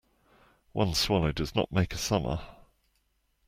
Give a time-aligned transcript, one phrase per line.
[0.73, 2.41] One swallow does not make a summer.